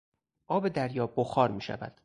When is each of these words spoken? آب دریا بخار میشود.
آب 0.47 0.67
دریا 0.67 1.07
بخار 1.07 1.51
میشود. 1.51 1.95